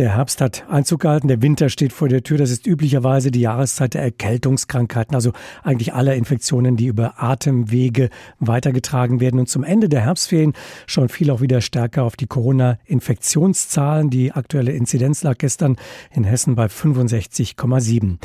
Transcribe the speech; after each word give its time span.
Der 0.00 0.16
Herbst 0.16 0.40
hat 0.40 0.64
Einzug 0.70 1.00
gehalten, 1.00 1.28
der 1.28 1.42
Winter 1.42 1.68
steht 1.68 1.92
vor 1.92 2.08
der 2.08 2.22
Tür. 2.22 2.38
Das 2.38 2.50
ist 2.50 2.66
üblicherweise 2.66 3.30
die 3.30 3.42
Jahreszeit 3.42 3.92
der 3.92 4.00
Erkältungskrankheiten, 4.00 5.14
also 5.14 5.32
eigentlich 5.62 5.92
aller 5.92 6.14
Infektionen, 6.14 6.78
die 6.78 6.86
über 6.86 7.22
Atemwege 7.22 8.08
weitergetragen 8.38 9.20
werden. 9.20 9.38
Und 9.38 9.50
zum 9.50 9.62
Ende 9.62 9.90
der 9.90 10.00
Herbstferien 10.00 10.54
schauen 10.86 11.10
viele 11.10 11.34
auch 11.34 11.42
wieder 11.42 11.60
stärker 11.60 12.04
auf 12.04 12.16
die 12.16 12.26
Corona-Infektionszahlen. 12.26 14.08
Die 14.08 14.32
aktuelle 14.32 14.72
Inzidenz 14.72 15.22
lag 15.22 15.36
gestern 15.36 15.76
in 16.14 16.24
Hessen 16.24 16.54
bei 16.54 16.64
65,7. 16.64 18.16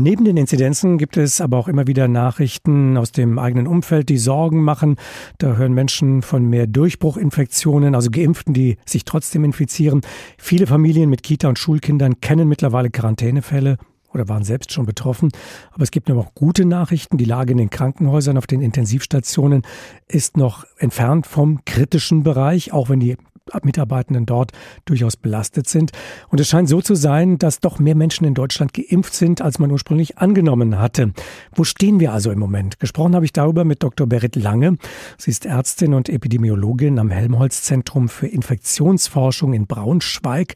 Neben 0.00 0.24
den 0.24 0.36
Inzidenzen 0.36 0.96
gibt 0.96 1.16
es 1.16 1.40
aber 1.40 1.56
auch 1.56 1.66
immer 1.66 1.88
wieder 1.88 2.06
Nachrichten 2.06 2.96
aus 2.96 3.10
dem 3.10 3.36
eigenen 3.36 3.66
Umfeld, 3.66 4.08
die 4.08 4.16
Sorgen 4.16 4.62
machen. 4.62 4.94
Da 5.38 5.56
hören 5.56 5.72
Menschen 5.72 6.22
von 6.22 6.44
mehr 6.44 6.68
Durchbruchinfektionen, 6.68 7.96
also 7.96 8.08
Geimpften, 8.10 8.54
die 8.54 8.76
sich 8.86 9.04
trotzdem 9.04 9.42
infizieren. 9.42 10.02
Viele 10.38 10.68
Familien 10.68 11.10
mit 11.10 11.24
Kita- 11.24 11.48
und 11.48 11.58
Schulkindern 11.58 12.20
kennen 12.20 12.48
mittlerweile 12.48 12.90
Quarantänefälle 12.90 13.76
oder 14.14 14.28
waren 14.28 14.44
selbst 14.44 14.70
schon 14.72 14.86
betroffen. 14.86 15.30
Aber 15.72 15.82
es 15.82 15.90
gibt 15.90 16.08
aber 16.10 16.20
auch 16.20 16.34
gute 16.34 16.64
Nachrichten. 16.64 17.18
Die 17.18 17.24
Lage 17.24 17.50
in 17.50 17.58
den 17.58 17.70
Krankenhäusern, 17.70 18.38
auf 18.38 18.46
den 18.46 18.62
Intensivstationen 18.62 19.62
ist 20.06 20.36
noch 20.36 20.64
entfernt 20.78 21.26
vom 21.26 21.64
kritischen 21.64 22.22
Bereich, 22.22 22.72
auch 22.72 22.88
wenn 22.88 23.00
die 23.00 23.16
Mitarbeitenden 23.64 24.26
dort 24.26 24.52
durchaus 24.84 25.16
belastet 25.16 25.68
sind. 25.68 25.92
Und 26.28 26.40
es 26.40 26.48
scheint 26.48 26.68
so 26.68 26.80
zu 26.80 26.94
sein, 26.94 27.38
dass 27.38 27.60
doch 27.60 27.78
mehr 27.78 27.94
Menschen 27.94 28.24
in 28.24 28.34
Deutschland 28.34 28.72
geimpft 28.72 29.14
sind, 29.14 29.42
als 29.42 29.58
man 29.58 29.70
ursprünglich 29.70 30.18
angenommen 30.18 30.78
hatte. 30.78 31.12
Wo 31.54 31.64
stehen 31.64 32.00
wir 32.00 32.12
also 32.12 32.30
im 32.30 32.38
Moment? 32.38 32.80
Gesprochen 32.80 33.14
habe 33.14 33.24
ich 33.24 33.32
darüber 33.32 33.64
mit 33.64 33.82
Dr. 33.82 34.06
Berit 34.06 34.36
Lange. 34.36 34.76
Sie 35.16 35.30
ist 35.30 35.46
Ärztin 35.46 35.94
und 35.94 36.08
Epidemiologin 36.08 36.98
am 36.98 37.10
Helmholtz-Zentrum 37.10 38.08
für 38.08 38.26
Infektionsforschung 38.26 39.52
in 39.52 39.66
Braunschweig. 39.66 40.54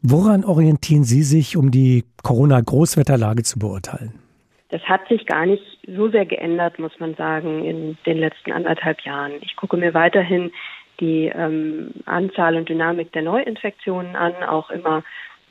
Woran 0.00 0.44
orientieren 0.44 1.04
Sie 1.04 1.22
sich, 1.22 1.56
um 1.56 1.70
die 1.70 2.04
Corona-Großwetterlage 2.22 3.42
zu 3.42 3.58
beurteilen? 3.58 4.14
Das 4.70 4.82
hat 4.84 5.06
sich 5.08 5.26
gar 5.26 5.44
nicht 5.44 5.62
so 5.86 6.08
sehr 6.08 6.24
geändert, 6.24 6.78
muss 6.78 6.98
man 6.98 7.14
sagen, 7.14 7.64
in 7.64 7.98
den 8.06 8.16
letzten 8.16 8.52
anderthalb 8.52 9.02
Jahren. 9.02 9.32
Ich 9.42 9.54
gucke 9.54 9.76
mir 9.76 9.92
weiterhin 9.92 10.50
die 11.00 11.32
ähm, 11.34 11.90
Anzahl 12.06 12.56
und 12.56 12.68
Dynamik 12.68 13.12
der 13.12 13.22
Neuinfektionen 13.22 14.16
an, 14.16 14.34
auch 14.42 14.70
immer 14.70 15.02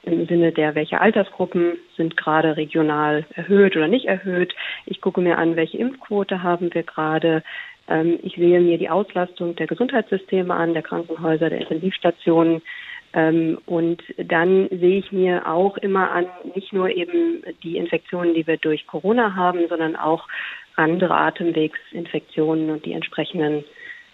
im 0.03 0.25
Sinne 0.25 0.51
der, 0.51 0.75
welche 0.75 0.99
Altersgruppen 0.99 1.77
sind 1.95 2.17
gerade 2.17 2.57
regional 2.57 3.25
erhöht 3.35 3.75
oder 3.75 3.87
nicht 3.87 4.05
erhöht. 4.05 4.53
Ich 4.85 4.99
gucke 5.01 5.21
mir 5.21 5.37
an, 5.37 5.55
welche 5.55 5.77
Impfquote 5.77 6.41
haben 6.41 6.73
wir 6.73 6.83
gerade. 6.83 7.43
Ähm, 7.87 8.19
ich 8.23 8.35
sehe 8.35 8.59
mir 8.61 8.77
die 8.77 8.89
Auslastung 8.89 9.55
der 9.55 9.67
Gesundheitssysteme 9.67 10.53
an, 10.53 10.73
der 10.73 10.81
Krankenhäuser, 10.81 11.49
der 11.49 11.61
Intensivstationen. 11.61 12.61
Ähm, 13.13 13.59
und 13.65 14.01
dann 14.17 14.69
sehe 14.69 14.99
ich 14.99 15.11
mir 15.11 15.47
auch 15.47 15.77
immer 15.77 16.11
an, 16.11 16.25
nicht 16.55 16.73
nur 16.73 16.89
eben 16.89 17.43
die 17.63 17.77
Infektionen, 17.77 18.33
die 18.33 18.47
wir 18.47 18.57
durch 18.57 18.87
Corona 18.87 19.35
haben, 19.35 19.67
sondern 19.67 19.95
auch 19.95 20.27
andere 20.77 21.15
Atemwegsinfektionen 21.15 22.69
und 22.69 22.85
die 22.85 22.93
entsprechenden 22.93 23.65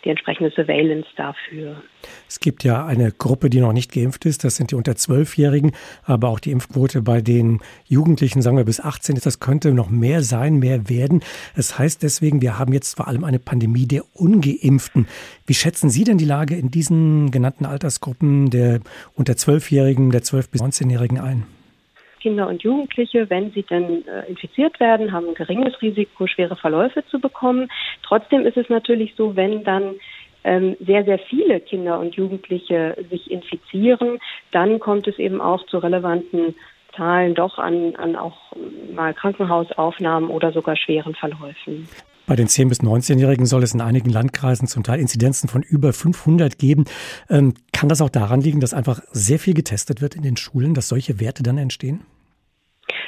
die 0.07 0.11
entsprechende 0.11 0.51
Surveillance 0.51 1.07
dafür. 1.17 1.81
Es 2.29 2.39
gibt 2.39 2.63
ja 2.63 2.85
eine 2.85 3.11
Gruppe, 3.11 3.49
die 3.49 3.59
noch 3.59 3.73
nicht 3.73 3.91
geimpft 3.91 4.25
ist, 4.25 4.45
das 4.45 4.55
sind 4.55 4.71
die 4.71 4.75
unter 4.75 4.95
Zwölfjährigen, 4.95 5.73
aber 6.03 6.29
auch 6.29 6.39
die 6.39 6.51
Impfquote 6.51 7.01
bei 7.01 7.21
den 7.21 7.59
Jugendlichen, 7.85 8.41
sagen 8.41 8.55
wir 8.55 8.63
bis 8.63 8.79
18 8.79 9.17
ist, 9.17 9.25
das 9.25 9.41
könnte 9.41 9.73
noch 9.73 9.89
mehr 9.89 10.23
sein, 10.23 10.55
mehr 10.55 10.89
werden. 10.89 11.23
Es 11.55 11.77
heißt 11.77 12.03
deswegen, 12.03 12.41
wir 12.41 12.57
haben 12.57 12.71
jetzt 12.71 12.95
vor 12.95 13.09
allem 13.09 13.25
eine 13.25 13.39
Pandemie 13.39 13.85
der 13.85 14.03
Ungeimpften. 14.13 15.07
Wie 15.45 15.53
schätzen 15.53 15.89
Sie 15.89 16.05
denn 16.05 16.17
die 16.17 16.25
Lage 16.25 16.55
in 16.55 16.71
diesen 16.71 17.29
genannten 17.29 17.65
Altersgruppen 17.65 18.49
der 18.49 18.79
unter 19.13 19.35
Zwölfjährigen, 19.35 20.11
der 20.11 20.21
12- 20.21 20.51
bis 20.51 20.61
19-Jährigen 20.61 21.19
ein? 21.19 21.56
Kinder 22.27 22.49
und 22.49 22.61
Jugendliche, 22.61 23.29
wenn 23.29 23.51
sie 23.51 23.63
denn 23.63 24.05
äh, 24.05 24.27
infiziert 24.27 24.81
werden, 24.81 25.13
haben 25.13 25.29
ein 25.29 25.33
geringes 25.33 25.81
Risiko, 25.81 26.27
schwere 26.27 26.57
Verläufe 26.57 27.05
zu 27.05 27.21
bekommen. 27.21 27.69
Trotzdem 28.03 28.45
ist 28.45 28.57
es 28.57 28.67
natürlich 28.67 29.13
so, 29.15 29.37
wenn 29.37 29.63
dann 29.63 29.95
ähm, 30.43 30.75
sehr, 30.85 31.05
sehr 31.05 31.19
viele 31.19 31.61
Kinder 31.61 31.97
und 31.99 32.15
Jugendliche 32.15 32.97
sich 33.09 33.31
infizieren, 33.31 34.19
dann 34.51 34.79
kommt 34.79 35.07
es 35.07 35.17
eben 35.19 35.39
auch 35.39 35.65
zu 35.67 35.77
relevanten 35.77 36.53
Zahlen 36.97 37.33
doch 37.33 37.59
an, 37.59 37.95
an 37.95 38.17
auch 38.17 38.35
mal 38.93 39.13
Krankenhausaufnahmen 39.13 40.29
oder 40.29 40.51
sogar 40.51 40.75
schweren 40.75 41.15
Verläufen. 41.15 41.87
Bei 42.27 42.35
den 42.35 42.47
10- 42.47 42.67
bis 42.67 42.81
19-Jährigen 42.81 43.45
soll 43.45 43.63
es 43.63 43.73
in 43.73 43.79
einigen 43.79 44.09
Landkreisen 44.09 44.67
zum 44.67 44.83
Teil 44.83 44.99
Inzidenzen 44.99 45.47
von 45.47 45.61
über 45.61 45.93
500 45.93 46.59
geben. 46.59 46.83
Ähm, 47.29 47.53
kann 47.71 47.87
das 47.87 48.01
auch 48.01 48.09
daran 48.09 48.41
liegen, 48.41 48.59
dass 48.59 48.73
einfach 48.73 48.99
sehr 49.11 49.39
viel 49.39 49.53
getestet 49.53 50.01
wird 50.01 50.13
in 50.13 50.23
den 50.23 50.35
Schulen, 50.35 50.73
dass 50.73 50.89
solche 50.89 51.21
Werte 51.21 51.41
dann 51.41 51.57
entstehen? 51.57 52.01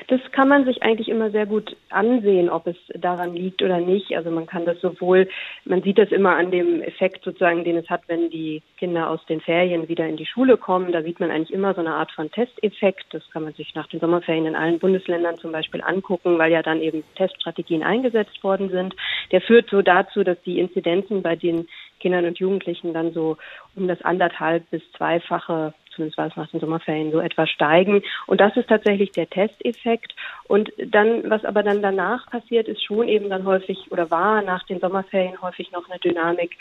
Das 0.09 0.19
kann 0.31 0.47
man 0.49 0.65
sich 0.65 0.81
eigentlich 0.81 1.07
immer 1.07 1.29
sehr 1.29 1.45
gut 1.45 1.77
ansehen, 1.91 2.49
ob 2.49 2.65
es 2.65 2.75
daran 2.95 3.35
liegt 3.35 3.61
oder 3.61 3.79
nicht. 3.79 4.17
Also 4.17 4.31
man 4.31 4.47
kann 4.47 4.65
das 4.65 4.81
sowohl, 4.81 5.29
man 5.65 5.83
sieht 5.83 5.99
das 5.99 6.11
immer 6.11 6.35
an 6.35 6.49
dem 6.49 6.81
Effekt 6.81 7.23
sozusagen, 7.23 7.63
den 7.63 7.77
es 7.77 7.91
hat, 7.91 8.01
wenn 8.07 8.31
die 8.31 8.63
Kinder 8.77 9.07
aus 9.07 9.23
den 9.27 9.39
Ferien 9.39 9.87
wieder 9.87 10.07
in 10.07 10.17
die 10.17 10.25
Schule 10.25 10.57
kommen. 10.57 10.91
Da 10.91 11.03
sieht 11.03 11.19
man 11.19 11.29
eigentlich 11.29 11.53
immer 11.53 11.75
so 11.75 11.81
eine 11.81 11.93
Art 11.93 12.11
von 12.11 12.31
Testeffekt. 12.31 13.05
Das 13.11 13.21
kann 13.29 13.43
man 13.43 13.53
sich 13.53 13.75
nach 13.75 13.85
den 13.85 13.99
Sommerferien 13.99 14.47
in 14.47 14.55
allen 14.55 14.79
Bundesländern 14.79 15.37
zum 15.37 15.51
Beispiel 15.51 15.83
angucken, 15.83 16.39
weil 16.39 16.51
ja 16.51 16.63
dann 16.63 16.81
eben 16.81 17.03
Teststrategien 17.13 17.83
eingesetzt 17.83 18.43
worden 18.43 18.69
sind. 18.71 18.95
Der 19.31 19.41
führt 19.41 19.69
so 19.69 19.83
dazu, 19.83 20.23
dass 20.23 20.41
die 20.41 20.57
Inzidenzen 20.57 21.21
bei 21.21 21.35
den 21.35 21.67
Kindern 21.99 22.25
und 22.25 22.39
Jugendlichen 22.39 22.95
dann 22.95 23.13
so 23.13 23.37
um 23.75 23.87
das 23.87 24.01
anderthalb 24.01 24.67
bis 24.71 24.81
zweifache 24.93 25.75
zumindest 25.99 26.37
nach 26.37 26.49
den 26.49 26.59
Sommerferien 26.59 27.11
so 27.11 27.19
etwas 27.19 27.49
steigen. 27.49 28.01
Und 28.27 28.39
das 28.39 28.55
ist 28.55 28.69
tatsächlich 28.69 29.11
der 29.11 29.29
Testeffekt. 29.29 30.15
Und 30.47 30.71
dann, 30.77 31.29
was 31.29 31.45
aber 31.45 31.63
dann 31.63 31.81
danach 31.81 32.29
passiert, 32.29 32.67
ist 32.67 32.83
schon 32.83 33.07
eben 33.07 33.29
dann 33.29 33.45
häufig 33.45 33.91
oder 33.91 34.09
war 34.09 34.41
nach 34.41 34.63
den 34.63 34.79
Sommerferien 34.79 35.41
häufig 35.41 35.71
noch 35.71 35.89
eine 35.89 35.99
Dynamik, 35.99 36.57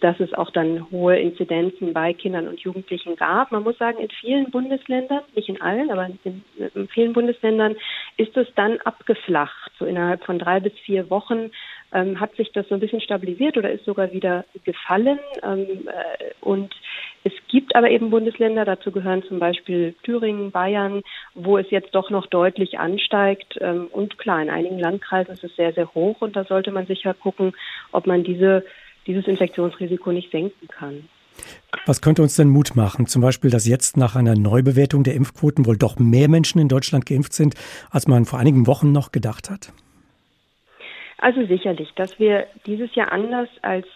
dass 0.00 0.20
es 0.20 0.32
auch 0.34 0.50
dann 0.50 0.90
hohe 0.90 1.18
Inzidenzen 1.18 1.92
bei 1.92 2.12
Kindern 2.12 2.48
und 2.48 2.60
Jugendlichen 2.60 3.16
gab. 3.16 3.52
Man 3.52 3.62
muss 3.62 3.78
sagen, 3.78 3.98
in 3.98 4.10
vielen 4.10 4.50
Bundesländern, 4.50 5.22
nicht 5.34 5.48
in 5.48 5.60
allen, 5.60 5.90
aber 5.90 6.08
in, 6.24 6.44
in 6.74 6.88
vielen 6.88 7.12
Bundesländern 7.12 7.76
ist 8.16 8.36
es 8.36 8.48
dann 8.54 8.78
abgeflacht. 8.84 9.72
So 9.78 9.86
innerhalb 9.86 10.24
von 10.24 10.38
drei 10.38 10.60
bis 10.60 10.72
vier 10.84 11.10
Wochen 11.10 11.50
ähm, 11.92 12.20
hat 12.20 12.34
sich 12.36 12.52
das 12.52 12.68
so 12.68 12.74
ein 12.74 12.80
bisschen 12.80 13.00
stabilisiert 13.00 13.56
oder 13.56 13.70
ist 13.70 13.84
sogar 13.84 14.12
wieder 14.12 14.44
gefallen. 14.64 15.18
Ähm, 15.42 15.88
äh, 15.88 16.32
und 16.40 16.72
es 17.22 17.32
gibt 17.48 17.76
aber 17.76 17.90
eben 17.90 18.10
Bundesländer, 18.10 18.64
dazu 18.64 18.90
gehören 18.90 19.22
zum 19.24 19.38
Beispiel 19.38 19.94
Thüringen, 20.02 20.50
Bayern, 20.50 21.02
wo 21.34 21.58
es 21.58 21.70
jetzt 21.70 21.94
doch 21.94 22.10
noch 22.10 22.26
deutlich 22.26 22.78
ansteigt. 22.78 23.58
Ähm, 23.60 23.88
und 23.92 24.18
klar, 24.18 24.42
in 24.42 24.48
einigen 24.48 24.78
Landkreisen 24.78 25.34
ist 25.34 25.44
es 25.44 25.54
sehr, 25.56 25.72
sehr 25.72 25.92
hoch 25.94 26.20
und 26.20 26.34
da 26.34 26.44
sollte 26.44 26.70
man 26.72 26.86
sicher 26.86 27.12
gucken, 27.12 27.52
ob 27.92 28.06
man 28.06 28.24
diese, 28.24 28.64
dieses 29.06 29.26
Infektionsrisiko 29.26 30.12
nicht 30.12 30.30
senken 30.30 30.68
kann. 30.68 31.08
Was 31.86 32.00
könnte 32.02 32.22
uns 32.22 32.36
denn 32.36 32.48
Mut 32.48 32.74
machen? 32.74 33.06
Zum 33.06 33.22
Beispiel, 33.22 33.50
dass 33.50 33.66
jetzt 33.66 33.96
nach 33.96 34.16
einer 34.16 34.34
Neubewertung 34.34 35.04
der 35.04 35.14
Impfquoten 35.14 35.66
wohl 35.66 35.76
doch 35.76 35.98
mehr 35.98 36.28
Menschen 36.28 36.60
in 36.60 36.68
Deutschland 36.68 37.06
geimpft 37.06 37.32
sind, 37.32 37.54
als 37.90 38.08
man 38.08 38.24
vor 38.24 38.38
einigen 38.38 38.66
Wochen 38.66 38.92
noch 38.92 39.12
gedacht 39.12 39.50
hat? 39.50 39.72
Also 41.18 41.44
sicherlich, 41.46 41.90
dass 41.96 42.18
wir 42.18 42.46
dieses 42.66 42.94
Jahr 42.94 43.12
anders 43.12 43.48
als 43.60 43.86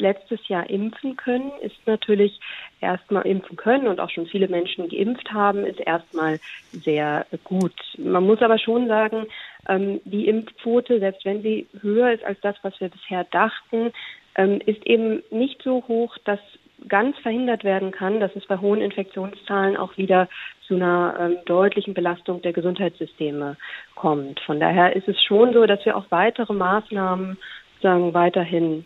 letztes 0.00 0.46
Jahr 0.48 0.68
impfen 0.68 1.16
können, 1.16 1.50
ist 1.60 1.76
natürlich 1.86 2.38
erstmal 2.80 3.26
impfen 3.26 3.56
können 3.56 3.88
und 3.88 4.00
auch 4.00 4.10
schon 4.10 4.26
viele 4.26 4.48
Menschen 4.48 4.88
geimpft 4.88 5.32
haben, 5.32 5.64
ist 5.64 5.80
erstmal 5.80 6.38
sehr 6.72 7.26
gut. 7.44 7.74
Man 7.98 8.24
muss 8.24 8.42
aber 8.42 8.58
schon 8.58 8.88
sagen, 8.88 9.26
ähm, 9.68 10.00
die 10.04 10.28
Impfquote, 10.28 10.98
selbst 11.00 11.24
wenn 11.24 11.42
sie 11.42 11.66
höher 11.80 12.12
ist 12.12 12.24
als 12.24 12.40
das, 12.40 12.56
was 12.62 12.80
wir 12.80 12.88
bisher 12.88 13.24
dachten, 13.24 13.92
ähm, 14.36 14.60
ist 14.64 14.86
eben 14.86 15.22
nicht 15.30 15.62
so 15.62 15.84
hoch, 15.88 16.16
dass 16.24 16.40
ganz 16.86 17.18
verhindert 17.18 17.64
werden 17.64 17.90
kann, 17.90 18.20
dass 18.20 18.34
es 18.36 18.46
bei 18.46 18.58
hohen 18.58 18.80
Infektionszahlen 18.80 19.76
auch 19.76 19.96
wieder 19.96 20.28
zu 20.66 20.74
einer 20.74 21.14
ähm, 21.18 21.38
deutlichen 21.46 21.94
Belastung 21.94 22.42
der 22.42 22.52
Gesundheitssysteme 22.52 23.56
kommt. 23.94 24.38
Von 24.40 24.60
daher 24.60 24.94
ist 24.94 25.08
es 25.08 25.20
schon 25.22 25.52
so, 25.52 25.66
dass 25.66 25.84
wir 25.84 25.96
auch 25.96 26.06
weitere 26.10 26.52
Maßnahmen 26.52 27.38
sagen 27.82 28.14
weiterhin 28.14 28.84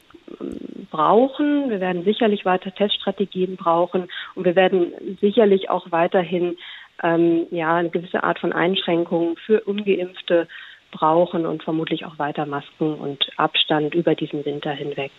brauchen. 0.93 1.71
Wir 1.71 1.81
werden 1.81 2.05
sicherlich 2.05 2.45
weiter 2.45 2.73
Teststrategien 2.73 3.57
brauchen 3.57 4.09
und 4.37 4.45
wir 4.45 4.55
werden 4.55 4.93
sicherlich 5.21 5.71
auch 5.71 5.91
weiterhin 5.91 6.57
ähm, 7.03 7.47
ja 7.51 7.75
eine 7.75 7.91
gewisse 7.91 8.23
Art 8.23 8.39
von 8.39 8.53
Einschränkungen 8.53 9.37
für 9.45 9.63
ungeimpfte 9.63 10.47
brauchen 10.93 11.47
und 11.47 11.63
vermutlich 11.63 12.05
auch 12.05 12.19
weiter 12.19 12.47
Masken 12.47 12.95
und 12.95 13.27
Abstand 13.39 13.95
über 13.95 14.15
diesen 14.15 14.45
Winter 14.45 14.73
hinweg. 14.73 15.11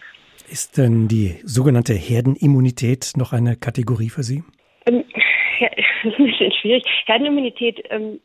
Ist 0.50 0.78
denn 0.78 1.08
die 1.08 1.40
sogenannte 1.44 1.94
Herdenimmunität 1.94 3.14
noch 3.18 3.34
eine 3.34 3.56
Kategorie 3.56 4.10
für 4.10 4.24
Sie? 4.24 4.44
Ähm, 4.86 5.04
ja, 5.60 5.70
das 6.04 6.14
ist 6.14 6.20
ein 6.20 6.26
bisschen 6.26 6.52
schwierig. 6.52 6.84
Herdenimmunität, 7.06 7.84
ähm, 7.90 8.20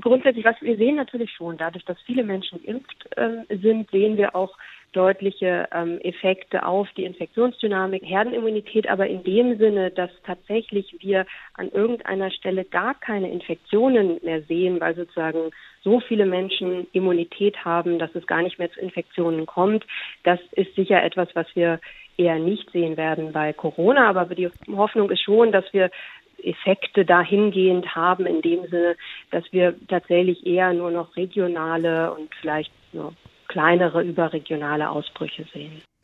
grundsätzlich, 0.00 0.44
was 0.44 0.56
wir 0.60 0.76
sehen 0.76 0.96
natürlich 0.96 1.30
schon, 1.32 1.56
dadurch, 1.56 1.84
dass 1.84 2.00
viele 2.06 2.22
Menschen 2.22 2.62
geimpft 2.62 3.08
ähm, 3.16 3.44
sind, 3.48 3.90
sehen 3.90 4.16
wir 4.16 4.36
auch 4.36 4.56
deutliche 4.92 5.68
ähm, 5.72 5.98
Effekte 6.02 6.66
auf 6.66 6.88
die 6.96 7.04
Infektionsdynamik, 7.04 8.02
Herdenimmunität, 8.04 8.88
aber 8.88 9.06
in 9.06 9.24
dem 9.24 9.58
Sinne, 9.58 9.90
dass 9.90 10.10
tatsächlich 10.24 10.96
wir 11.00 11.26
an 11.54 11.70
irgendeiner 11.70 12.30
Stelle 12.30 12.64
gar 12.64 12.94
keine 12.94 13.30
Infektionen 13.30 14.20
mehr 14.22 14.42
sehen, 14.42 14.80
weil 14.80 14.94
sozusagen 14.94 15.50
so 15.82 16.00
viele 16.00 16.26
Menschen 16.26 16.86
Immunität 16.92 17.64
haben, 17.64 17.98
dass 17.98 18.14
es 18.14 18.26
gar 18.26 18.42
nicht 18.42 18.58
mehr 18.58 18.70
zu 18.70 18.80
Infektionen 18.80 19.46
kommt. 19.46 19.84
Das 20.24 20.38
ist 20.52 20.74
sicher 20.76 21.02
etwas, 21.02 21.28
was 21.34 21.46
wir 21.54 21.80
eher 22.16 22.38
nicht 22.38 22.70
sehen 22.70 22.96
werden 22.96 23.32
bei 23.32 23.52
Corona, 23.52 24.08
aber 24.10 24.26
die 24.26 24.50
Hoffnung 24.68 25.10
ist 25.10 25.22
schon, 25.22 25.50
dass 25.50 25.64
wir 25.72 25.90
Effekte 26.42 27.04
dahingehend 27.04 27.94
haben, 27.94 28.26
in 28.26 28.42
dem 28.42 28.66
Sinne, 28.66 28.96
dass 29.30 29.44
wir 29.52 29.74
tatsächlich 29.88 30.46
eher 30.46 30.72
nur 30.72 30.90
noch 30.90 31.16
regionale 31.16 32.12
und 32.12 32.34
vielleicht 32.40 32.72
nur 32.92 33.14
kleinere 33.52 34.02
überregionale 34.02 34.88
Ausbrüche 34.88 35.44
sehen. 35.52 35.82